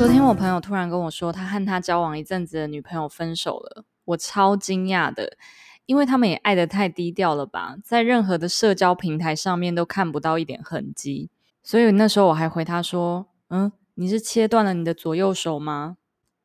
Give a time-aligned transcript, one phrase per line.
[0.00, 5.36] 昨天我朋友突然跟我说，他和他交往一阵子的女朋友分手了，我超惊讶的，
[5.84, 11.28] 因为他们也爱得太低调了吧，在任何的社交平台上面都看不到一点痕迹。
[11.62, 15.98] 所以那时候我还回他说：“嗯，你是切断了你的左右手吗？”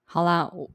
[0.03, 0.69] 好啦，我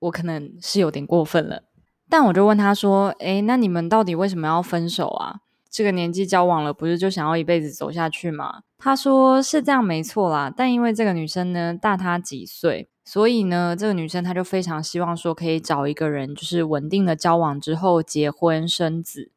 [0.00, 1.62] 我可能是有点过分了，
[2.10, 8.62] 但我就问他说：“诶，那你们到底为什么要分手啊？”这个年纪交往了，不是就想要一辈子走下去吗？
[8.78, 19.30] 他说是这样没错啦，但因为这个女生呢大他几岁，所以呢这个女生她就非常希望说可以找一个人，就是稳定的交往之后结婚生子。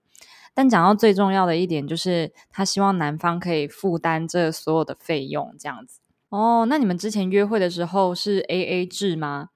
[0.54, 6.00] 但讲到最重要的一点，就是她希望男方可以负担这所有的费用，这样子。
[6.28, 9.50] 哦，那你们之前约会的时候是 AA 制吗？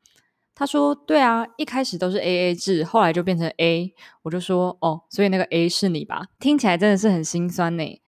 [0.56, 8.02] 他说：“对啊，一开始都是 AA 制，后来就变成 A。”我就说：“哦，所以那个 A 是你吧？”听起来真的是很心酸呢。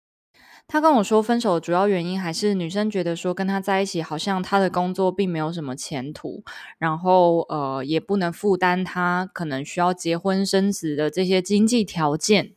[0.66, 6.42] 他跟我说，分手的主要原因还是女生觉得说跟他在一起，好像他的工作并没有什么前途，
[6.78, 12.52] 然后呃也不能负担他可能需要结婚生子的这些经济条件。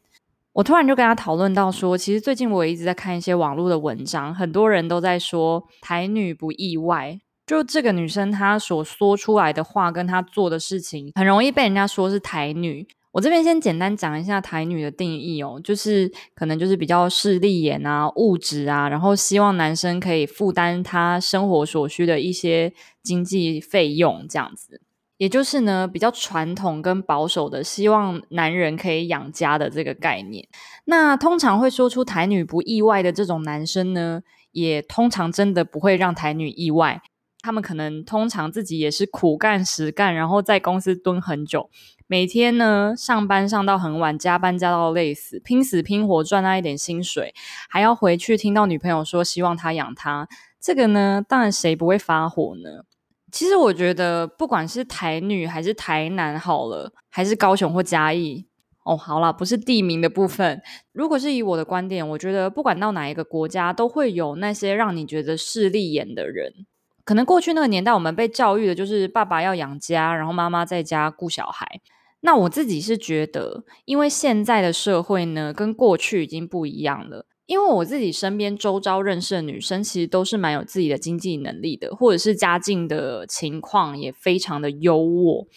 [0.53, 7.19] 我突然就跟他讨论到说，其实最近我一直在看一些网络的文章，很多人都在说台女不意外。
[7.47, 12.85] 就这个女生，她所说出来的话跟她做的事情，很容易被人家说是台女。
[13.13, 24.81] 我这边先简单讲一下台女的定义哦，就是可能就是比较势利眼啊、物质啊，然后希望男生可以负担她生活所需的一些经济费用，这样子。
[25.17, 30.47] 也就是呢，比较传统跟保守的，希望男人可以养家的这个概念。
[30.85, 37.01] 那通常会说出台女不意外的这种男生呢，也通常真的不会让台女意外。
[37.47, 41.69] 他们可能通常自己也是苦干实干，然后在公司蹲很久，
[42.05, 47.33] 每天呢上班上到很晚，加班加到累死，拼死拼活赚那一点薪水，
[47.69, 50.27] 还要回去听到女朋友说希望他养他，
[50.59, 52.83] 这个呢，当然谁不会发火呢？
[53.31, 58.45] 其实我觉得，不管是台女还是台男，好了，还是高雄或嘉义，
[58.83, 60.61] 哦，好啦，不是地名的部分。
[60.91, 66.65] 如果是以我的观点，我觉得不管到哪一个国家，都会有那些让你觉得势利眼的人。
[67.07, 71.79] 可能过去那个年代，我们被教育的就是爸爸要养家，然后妈妈在家顾小孩。
[72.19, 77.25] 那我自己是觉得，因为现在的社会呢，跟过去已经不一样了。
[77.45, 85.47] 因为我自己身边周遭认识的女生，其实都是蛮有自己的经济能力的，或者是家境的情况也非常的优渥。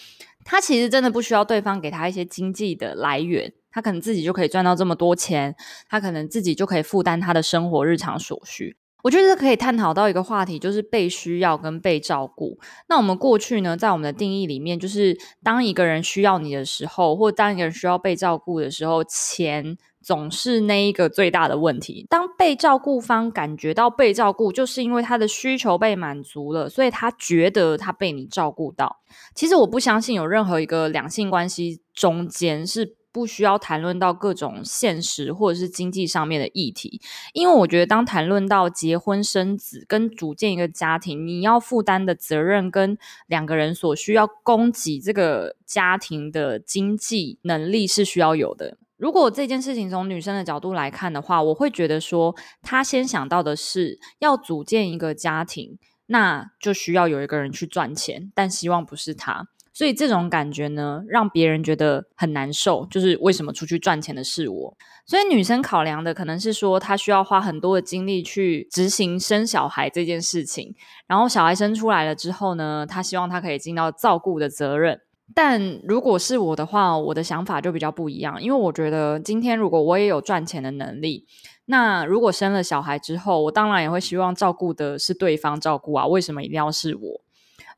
[0.45, 5.57] 她其实真的不需要对方给她一些经济的来源，她可能自己就可以赚到这么多钱，
[5.89, 8.77] 她可能自己就可以负担她的生活日常所需。
[9.03, 12.59] 我觉得可以探讨到一个话题，就是被需要跟被照顾。
[12.89, 22.07] 那我们过去呢，在我们的定义里面，就是当一个人需要你的时候，或当一个人需要被照顾的时候，钱总是那一个最大的问题。
[22.09, 29.01] 当被照顾方感觉到被照顾，就是因为他的需求被满足了，所以他觉得他被你照顾到。
[29.35, 33.00] 其实我不相信有任何一个两性关系中间是。
[33.13, 37.01] 不需要谈论到各种现实或者是经济上面的议题，
[37.33, 48.77] 因为我觉得当谈论到结婚生子跟组建一个家庭，你要负担的责任跟两个人所需要供给这个家庭的经济能力是需要有的。
[48.97, 59.49] 如果这件事情从女生的角度来看的话，我会觉得说，她先想到的是要组建一个家庭，那就需要有一个人去赚钱，但希望不是她。
[59.73, 62.87] 所以这种感觉呢，让别人觉得很难受。
[62.91, 64.77] 就是为什么出去赚钱的是我？
[65.07, 70.75] 所以女生考量的可能是说，她需要花很多的精力去执行生小孩这件事情。
[71.07, 75.01] 然后小孩生出来了之后呢，她希望她可以尽到照顾的责任。
[75.33, 81.25] 但如果是我的话，我的想法就比较不一样，因为我觉得今天如果我也有赚钱的能力，
[81.67, 86.05] 那如果生了小孩之后，我当然也会希望照顾的是对方照顾啊。
[86.09, 87.21] 为什么一定要是我？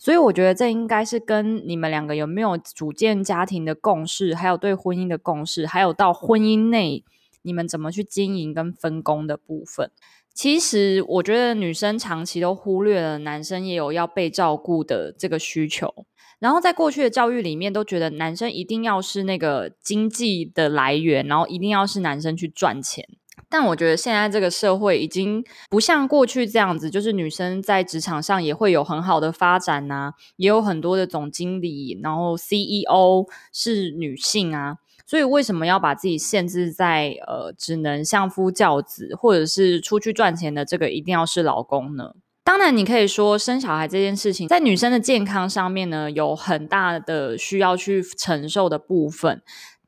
[0.03, 7.05] 所以我觉得这应该是跟你们两个有没有组建家庭的共识，还有对婚姻的共识，还有到婚姻内
[7.43, 9.93] 你们怎么去经营跟分工的部分。
[10.35, 16.05] 其实我觉得女生长期都忽略了男生也有要被照顾的这个需求，
[16.41, 23.07] 然后在过去的教育里面都觉得男生一定要是那个经济的来源，然后一定要是男生去赚钱。
[23.53, 42.15] 但我觉得现在这个社会已经不像过去这样子，就是女生在职场上也会有很好的发展呐，也有很多的总经理，然后 CEO 是女性啊，所以为什么要把自己限制在呃，只能相夫教子，或者是出去赚钱的这个一定要是老公呢？
[42.45, 49.43] 当然，你可以说生小孩这件事情在女生的健康上面呢，有很大的需要去承受的部分。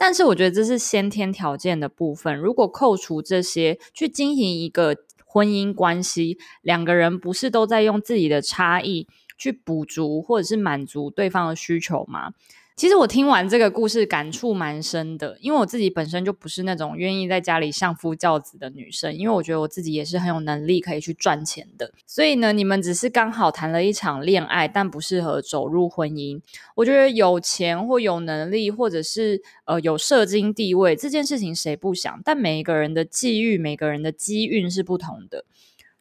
[0.07, 2.37] 但是我觉得这是先天条件的部分。
[2.37, 9.09] 如果扣除这些，去经营一个婚姻关系，两个人不是都在用自己的差异
[9.39, 12.35] 去补足或者是满足对方的需求吗？
[12.77, 21.93] 其实我听完这个故事感触蛮深的，因为我自己本身就不是那种愿意在家里相夫教子的女生，因为我觉得我自己也是很有能力可以去赚钱的。
[22.05, 26.41] 所以呢，你们只是刚好谈了一场恋爱，但不适合走入婚姻。
[26.75, 32.21] 我觉得有钱或有能力，或者是呃有社经地位这件事情谁不想？
[32.25, 35.45] 但每一个人的际遇、每个人的机运是不同的。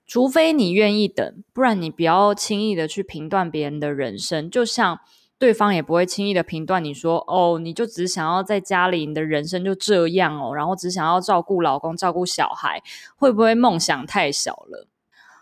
[0.08, 5.00] 除非你愿意等，不然你不要轻易的去评断别人的人生，就像。
[5.44, 12.81] 对方也不会轻易的评断你说哦，你就只想要在家里，你的人生就这样哦，然后只想要照顾老公、照顾小孩，
[13.18, 14.88] 会不会梦想太小了？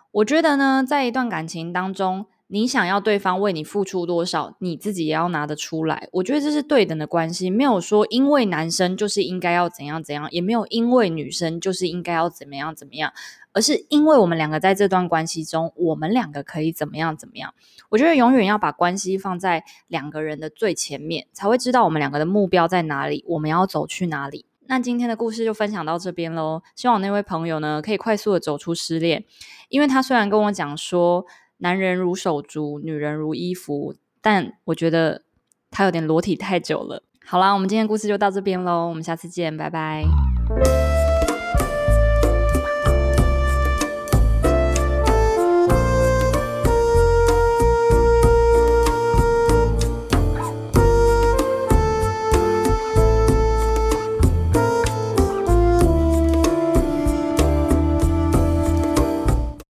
[0.09, 6.09] 我觉得呢，在一段感情当中，你想要对方为你付出多少，你自己也要拿得出来。
[6.12, 13.13] 我觉得这是对等的关系，没有说因为男生就是应该要怎样怎样，也没有因为女生就是应该要怎么样怎么样。
[13.53, 17.53] 而是因为我们两个在这段关系中，我们两个可以怎么样怎么样？
[17.89, 24.45] 我觉得永远要把关系放在两个人的最前面，才会知道我们两个的目标在哪里，我们要走去哪里。
[24.68, 26.62] 那今天的故事就分享到这边喽。
[26.75, 29.25] 希望那位朋友呢，可以快速的走出失恋，
[29.68, 31.25] 因为他虽然跟我讲说
[31.61, 35.21] 男人如手足，女人如衣服，但我觉得
[35.69, 37.03] 他有点裸体太久了。
[37.23, 40.03] 好啦，我们今天故事就到这边喽，我们下次见，拜拜。